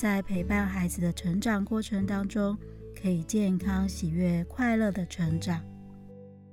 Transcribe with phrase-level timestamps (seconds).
[0.00, 2.56] 在陪伴孩子的成长过程当中，
[2.98, 5.60] 可以健康、喜悦、快乐的成长。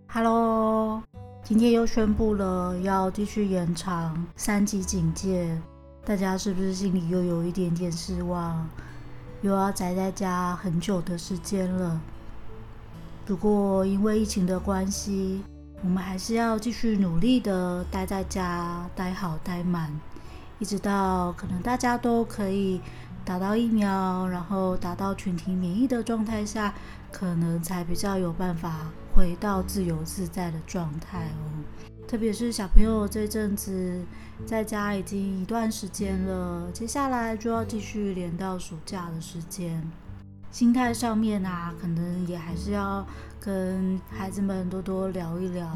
[0.05, 1.01] Hello，
[1.45, 5.57] 今天又宣布了要继续延长三级警戒，
[6.03, 8.67] 大家是不是心里又有一点点失望？
[9.41, 12.01] 又要宅在家很久的时间了。
[13.25, 15.41] 不过因为疫情的关系，
[15.81, 19.97] 我们还是要继续努力的待在家，待好待满，
[20.59, 22.81] 一直到可能大家都可以
[23.27, 26.73] 打到疫苗，然后达到群体免疫的状态下，
[27.11, 31.91] 可能才比较有办法回到自由自在的状态哦。
[32.07, 34.01] 特别是小朋友这阵子
[34.45, 39.85] 在家已经一段时间了，接下来就要继续连到暑假的时间。
[40.49, 43.05] 心态上面啊，可能也还是要
[43.41, 45.67] 跟孩子们多多聊一聊。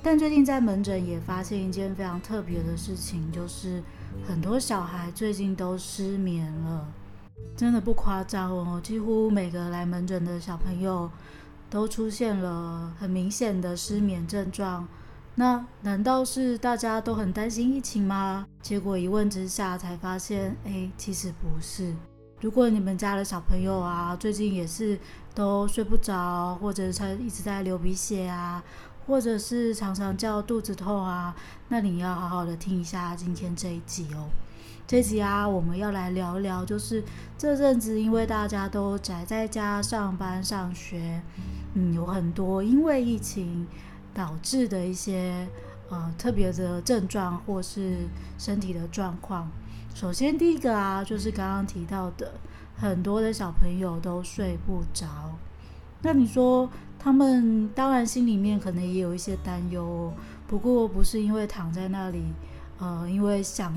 [0.00, 3.82] 但最近在门诊也发现一件非常特别的事情，就是
[4.26, 6.86] 很多小孩最近都失眠了，
[7.56, 11.10] 真的不夸张哦，几乎每个来门诊的小朋友
[11.70, 14.86] 都出现了很明显的失眠症状。
[15.34, 18.46] 那难道是大家都很担心疫情吗？
[18.60, 21.94] 结果一问之下才发现，哎，其实不是。
[22.40, 24.98] 如果你们家的小朋友啊，最近也是
[25.34, 28.62] 都睡不着，或者他一直在流鼻血啊，
[29.08, 31.34] 或者是常常叫肚子痛啊，
[31.68, 34.28] 那你要好好的听一下今天这一集哦。
[34.86, 37.02] 这集啊，我们要来聊一聊，就是
[37.38, 41.22] 这阵子因为大家都宅在家上班上学，
[41.72, 43.66] 嗯，有很多因为疫情
[44.12, 45.48] 导致的一些
[45.88, 49.50] 呃特别的症状或是身体的状况。
[49.94, 52.34] 首先，第一个啊，就是刚刚提到的，
[52.76, 55.06] 很多的小朋友都睡不着。
[56.02, 60.12] 那你说，他们当然心里面可能也有一些担忧，
[60.46, 62.22] 不过不是因为躺在那里，
[62.78, 63.74] 呃，因为想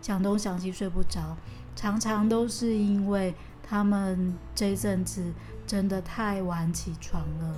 [0.00, 1.36] 想东想西睡不着，
[1.76, 5.32] 常常都是因为他们这一阵子
[5.66, 7.54] 真的太晚起床了。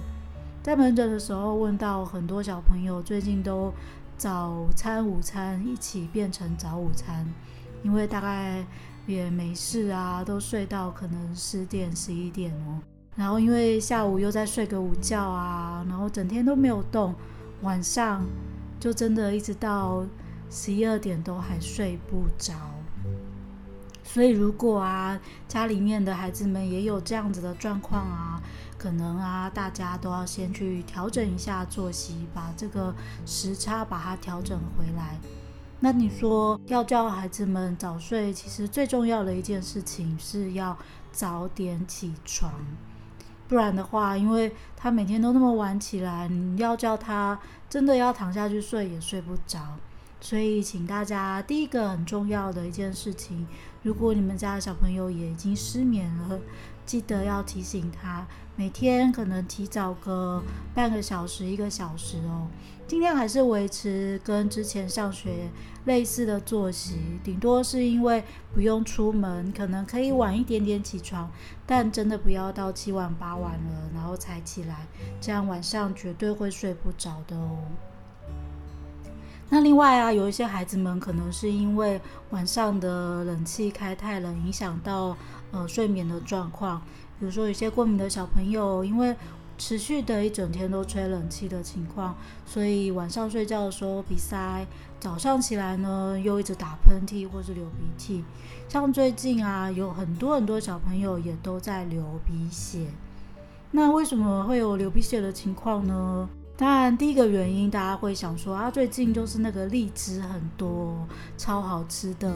[0.62, 3.72] 在门诊的时候问到很多小朋友，最近都
[4.18, 7.26] 早餐、午餐一起变成早午餐。
[7.82, 8.62] 因为大概
[9.06, 12.78] 也没事啊，都睡到可能十点十一点哦，
[13.16, 17.14] 然后因为下午又在睡个午觉啊，然后整天都没有动，
[17.62, 18.24] 晚上
[18.78, 20.06] 就真的一直到
[20.48, 22.54] 十一二点都还睡不着。
[24.02, 28.42] 所以如果啊家里面的孩子们也有这样子的状况啊，
[28.76, 32.92] 可能啊大家都要先去调整一下作息，把这个
[33.24, 35.20] 时差把它调整回来。
[35.78, 40.76] 那你说要叫孩子们早睡，其实最重要的一件事情是要
[41.12, 42.52] 早点起床，
[43.50, 47.36] 不然的话，因为他每天都那么晚起来，你要叫他
[47.68, 49.58] 真的要躺下去睡也睡不着。
[50.20, 53.48] 所以，请大家第一个很重要的一件事情，
[53.82, 56.38] 如果你们家的小朋友也已经失眠了，
[56.84, 58.26] 记得要提醒他，
[58.56, 60.42] 每天可能提早个
[60.74, 62.48] 半个小时、一个小时哦。
[62.86, 65.48] 尽量还是维持跟之前上学
[65.84, 71.30] 类似的作息，顶多是因为不用出门，可能可以晚一点点起床，
[71.64, 74.88] 但真的不要到七晚八晚了，然后才起来，
[75.20, 77.58] 这样晚上绝对会睡不着的哦。
[79.52, 82.00] 那另外啊，有一些孩子们可能是因为
[82.30, 85.16] 晚上的冷气开太冷，影响到
[85.50, 86.80] 呃睡眠的状况，
[87.18, 89.16] 比如说有些过敏的小朋友，因为
[89.58, 92.16] 持续的一整天都吹冷气的情况，
[92.46, 94.64] 所以晚上睡觉的时候鼻塞，
[95.00, 98.24] 早上起来呢又一直打喷嚏或是流鼻涕。
[98.68, 102.86] 像最近啊，有很多很多小朋友也都在流鼻血。
[103.72, 106.28] 那为什么会有流鼻血的情况呢？
[106.60, 110.94] 当然，第一个原因大家会想说啊，最近就是那个荔枝很多，
[111.38, 112.30] 超好吃的。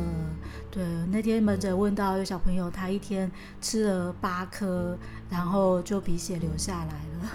[0.70, 3.30] 对，那天门诊问到有小朋友，他一天
[3.60, 4.96] 吃了八颗，
[5.28, 7.30] 然后就鼻血流下来了。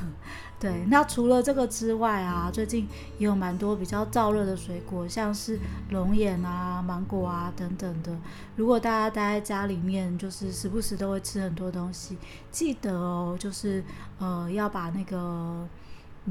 [0.59, 2.88] 对，那除了这个之外啊，最近
[3.19, 5.59] 也有蛮多比较燥热的水果，像是
[5.91, 8.18] 龙眼啊、芒果啊等等的。
[8.56, 12.18] 如果大家待在家里面，就是时不时都会吃很多东西，
[12.50, 13.83] 记得哦，就是
[14.18, 15.68] 呃要把那个。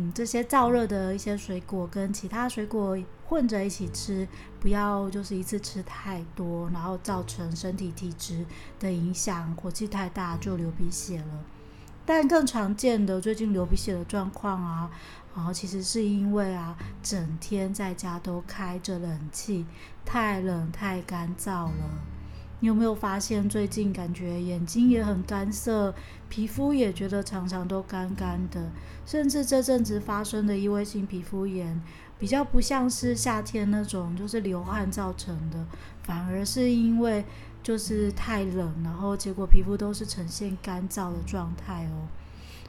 [0.01, 2.97] 嗯，这些燥热的一些水果跟其他水果
[3.27, 4.29] 混着一起吃，
[4.61, 8.47] 不要就是一次吃太多，然后造成身体体质
[8.79, 11.45] 的影响，火气太大就流鼻血了。
[12.07, 14.89] 但更常见的最近流鼻血的状况啊，
[15.35, 19.67] 然后其实是因为啊，整天在家都开着冷气，
[20.05, 22.05] 太冷太干燥了。
[22.61, 25.95] 你有没有发现最近感觉眼睛也很干涩，
[26.29, 28.71] 皮肤也觉得常常都干干的，
[29.07, 31.81] 甚至这阵子发生的异位性皮肤炎，
[32.19, 35.65] 比较不像是夏天那种就是流汗造成的，
[36.03, 37.25] 反而是因为
[37.63, 42.09] 就是太冷，然后结果皮肤都是呈现干燥的状态哦。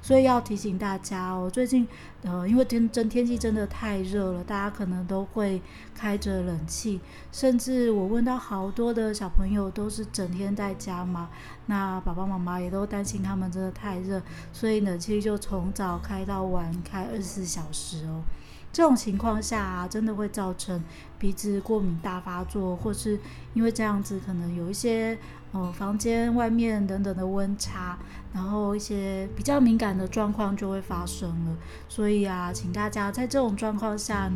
[0.02, 1.88] 所以要提醒大家哦，最近
[2.24, 5.62] 呃，因为天真天气真的太热了，大家可能都会
[5.94, 7.00] 开着冷气，
[7.32, 11.30] 甚至我问到好多的小朋友都是整天在家嘛，
[11.66, 18.24] 那爸爸妈妈也都担心他们真的太热，所以冷气就从早开到晚，开二十四小时哦。
[18.72, 20.84] 这种情况下啊，真的会造成
[21.18, 23.20] 鼻子过敏大发作，或是
[23.56, 25.18] 因为这样子可能有一些
[25.52, 27.98] 呃房间外面等等的温差，
[28.34, 31.56] 然后一些比较敏感的状况就会发生了。
[31.88, 34.32] 所以啊，请大家在这种状况下，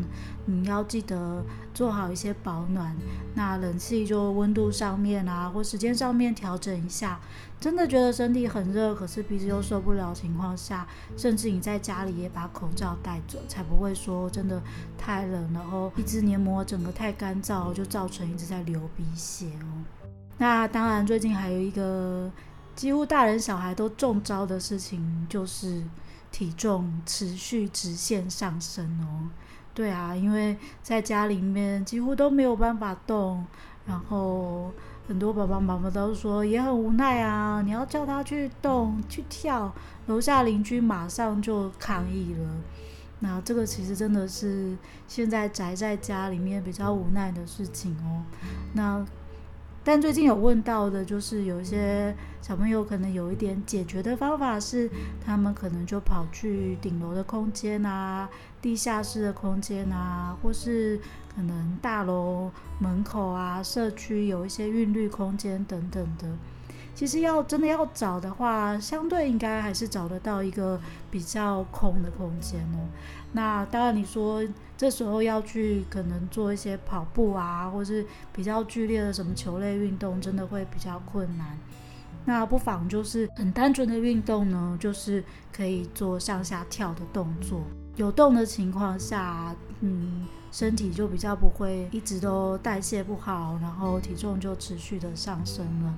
[0.46, 1.44] 你要记得
[1.74, 2.96] 做好一些保暖。
[3.36, 7.20] 那冷气就温度上面啊，或时间上面调整一下。
[7.60, 14.62] 真的觉得身体很热，可是鼻子又受不了情况下，甚至你在家里也把口罩戴着，才不会说真的
[14.98, 20.03] 太冷，然后鼻子黏膜整个太干燥，就造成一直在流鼻血哦。
[20.44, 22.30] 那当然，最近还有一个
[22.76, 25.82] 几乎大人小孩都中招的事情，就是
[26.34, 29.30] 体重持续直线上升哦。
[29.74, 33.46] 对啊，因为在家里面几乎都没有办法动，
[33.86, 34.70] 然后。
[35.06, 39.70] 很多爸爸妈妈都说也很无奈啊，你要叫他去动去跳，
[40.06, 42.50] 楼下邻居马上就抗议了。
[43.20, 48.24] 那这个其实真的是现在宅在家里面比较无奈的事情哦。
[48.72, 49.06] 那
[49.84, 54.90] 但最近有问到的，就是有一些小朋友可能有一点解决的方法是，
[55.26, 58.30] 他们可能就跑去顶楼的空间啊、
[58.62, 61.00] 地下室的空间啊，或是。
[61.36, 66.28] 可能大楼门口啊，社区有一些韵律空间等等的。
[66.96, 70.80] 其实要真的要找的话，相对应该还是找得到一个
[71.10, 72.88] 比较空的空间哦。
[73.32, 74.44] 那当然，你说
[74.78, 81.58] 这时候要去可能做一些跑步啊，或是比较剧烈的什么球类运动，真的会比较困难。
[82.26, 87.62] 那不妨就是很单纯的运动呢，就是可以做上下跳的动作。
[87.96, 90.28] 有动的情况下，嗯。
[90.54, 95.96] 身体就比较不会一直都代谢不好，然后体重就持续的上升了。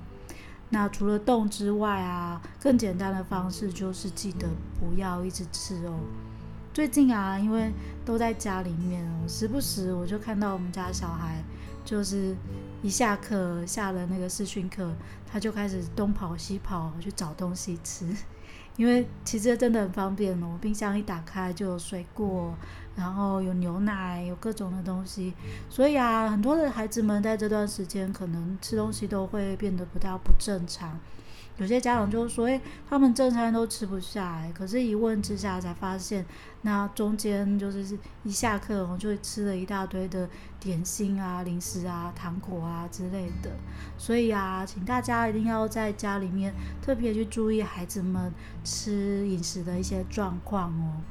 [0.70, 4.48] 那除了动之外啊，更简单的方式就是记得
[4.80, 5.94] 不要一直吃哦。
[6.74, 7.72] 最近啊，因为
[8.04, 11.42] 都在家里面哦，时不时我就看到我们家小孩，
[11.86, 12.36] 就是
[12.82, 14.92] 一下课下了那个视讯课，
[15.32, 18.06] 他就开始东跑西跑去找东西吃。
[18.78, 22.54] 因为其实真的很方便哦，冰箱一打开就有水果，
[22.96, 25.34] 然后有牛奶，有各种的东西，
[25.70, 31.00] 所以啊，很多的孩子们在这段时间可能吃东西都会变得不大不正常。
[31.58, 32.60] 有些家长就说：“诶，
[32.90, 36.26] 他们正餐都吃不下来。”可是，一问之下才发现，
[36.64, 40.28] 那中间就是一下课，我就会吃了一大堆的
[40.60, 43.50] 点心啊、零食啊、糖果啊之类的。
[43.98, 48.34] 所以啊，请大家一定要在家里面特别去注意孩子们
[48.64, 51.02] 吃饮食的一些状况哦。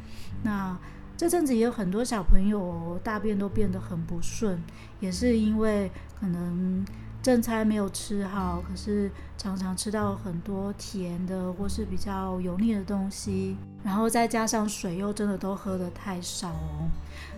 [0.42, 0.76] 那
[1.16, 4.62] 这阵子也有很多小朋友大便都变得很不顺，
[5.00, 6.84] 也是因为可能。
[7.24, 16.90] 正餐没有吃好，可是常常吃到很多甜的或是比较油腻的东西，然后再加上水又真的都喝得太少哦。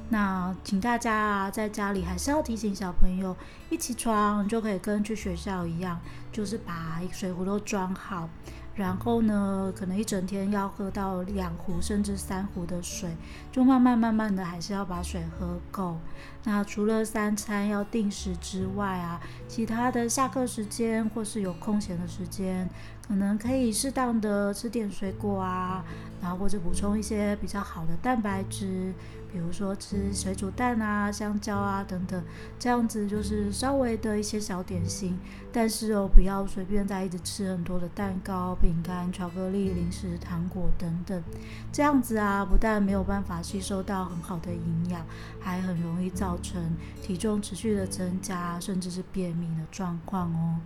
[0.09, 3.37] 那请大家啊，在家里还是要提醒小朋友，
[3.71, 6.01] 一起床就可以跟去学校一样，
[6.33, 8.29] 就是把水壶都装好。
[8.75, 13.17] 然后呢，可能一整天要喝到两壶甚至三壶的水，
[13.51, 15.97] 就慢慢慢慢的还是要把水喝够。
[16.47, 22.71] 那除了三餐要定时之外啊，其他的下课时间或是有空闲的时间，
[23.07, 25.85] 可能可以适当的吃点水果啊，
[26.23, 28.95] 然后或者补充一些比较好的蛋白质。
[29.33, 32.25] 比如说吃水煮蛋啊、香蕉啊等等，
[32.59, 35.19] 这样子就是稍微的一些小点心，
[35.53, 41.23] 但是哦，不要随便再一直吃很多的蛋糕、饼干、巧克力、零食、糖果等等，
[41.71, 45.05] 这样子啊，不但没有办法吸收到很好的营养，
[45.39, 50.61] 还很容易造造成体重持续的增加，甚至是便秘的状况哦。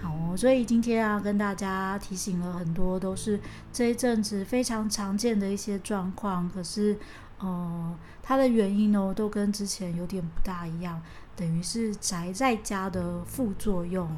[0.00, 3.40] 好哦，所以今天啊，跟大家提醒了很多，都是
[3.72, 6.48] 这一阵子非常常见的一些状况。
[6.48, 6.96] 可是，
[7.38, 11.00] 呃，它的原因呢，都跟之前有点不大一样，
[11.36, 14.08] 等于是宅在家的副作用，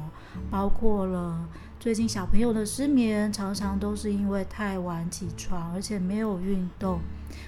[0.49, 1.47] 包括了
[1.77, 7.01] 最近小朋友的失眠，常常都是因为太晚起床，而且没有运动，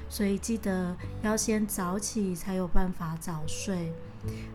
[0.10, 3.94] 所以记得要先早起才有办法早睡。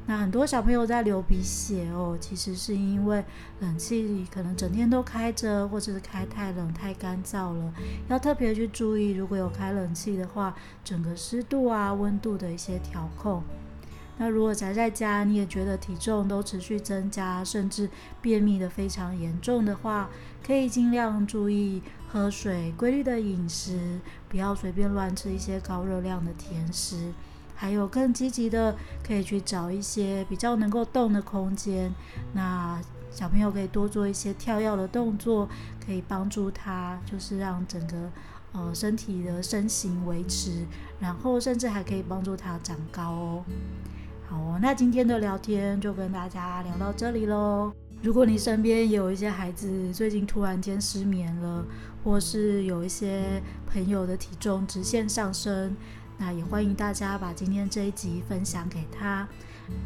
[0.07, 3.25] 那很多小朋友在流鼻血哦，其实是因为
[3.59, 7.73] 冷气可能整天都开着，或者是开太冷、太干燥了，
[8.09, 9.11] 要特别去注意。
[9.11, 10.55] 如果有开冷气的话，
[10.85, 13.43] 整个湿度啊、温度的一些调控。
[14.19, 17.91] 那如果宅在家，你也觉得体重都持续增加，甚至
[18.23, 20.09] 便秘的非常严重的话，
[20.45, 27.13] 可以尽量注意喝水、规律的饮食，不要随便乱吃一些高热量的甜食。
[27.55, 31.91] 还有更积极的，可以去找一些比较能够动的空间。
[32.35, 32.79] 那
[33.11, 35.49] 小朋友可以多做一些跳跃的动作，
[35.85, 38.11] 可以帮助他，就是让整个
[38.53, 40.67] 呃身体的身形维持，
[41.01, 43.45] 然后甚至还可以帮助他长高哦。
[44.29, 47.73] 好哦，那今天的聊天就跟大家聊到这里喽。
[48.03, 51.65] 如果你身边有一些孩子最近突然间失眠了，
[52.03, 55.77] 或是有一些朋友的体重直线上升，
[56.19, 59.27] 那也欢迎大家把今天这一集分享给他。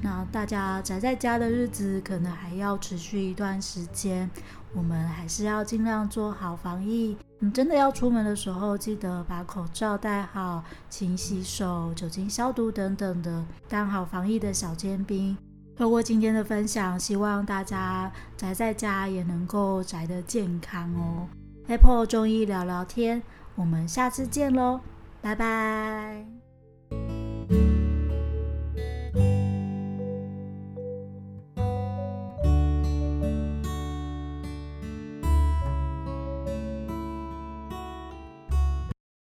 [0.03, 4.29] 那大家宅在家的日子可能还要持续一段时间，
[4.75, 7.17] 我们还是要尽量做好防疫。
[7.43, 15.37] 你真的要出门的时候，记得把口罩戴好，勤洗手、酒精消毒等等的，当好防疫的小尖兵。
[15.75, 21.27] 透过今天的分享，希望大家宅在家也能够宅得健康哦。
[21.69, 23.23] Apple 中医聊聊天，
[23.55, 24.81] 我们下次见喽。
[25.23, 26.40] 拜拜。